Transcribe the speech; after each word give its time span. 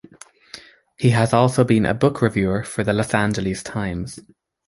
He 0.97 1.11
has 1.11 1.31
also 1.31 1.63
been 1.63 1.85
a 1.85 1.93
book 1.93 2.23
reviewer 2.23 2.63
for 2.63 2.83
the 2.83 2.91
"Los 2.91 3.13
Angeles 3.13 3.61
Times". 3.61 4.19